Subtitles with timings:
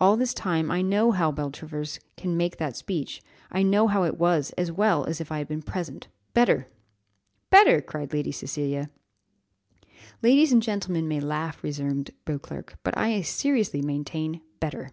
[0.00, 4.02] All this time I know how Beltravers came to make that speech I know how
[4.02, 6.66] it was, as well as if I had been present better!"
[7.48, 8.90] "Better!" cried Lady Cecilia.
[10.20, 14.90] "Ladies and gentlemen may laugh," resumed Beauclerc, "but I seriously maintain better!"